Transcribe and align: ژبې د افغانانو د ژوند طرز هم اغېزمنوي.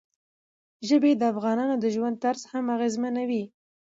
ژبې 0.87 1.11
د 1.15 1.21
افغانانو 1.33 1.75
د 1.79 1.85
ژوند 1.95 2.15
طرز 2.23 2.41
هم 2.51 2.65
اغېزمنوي. 2.75 3.43